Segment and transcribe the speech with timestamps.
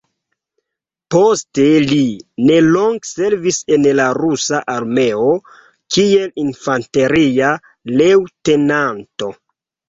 [1.15, 1.97] Poste li
[2.49, 5.27] nelonge servis en la Rusa armeo
[5.97, 7.53] kiel infanteria
[8.03, 9.31] leŭtenanto.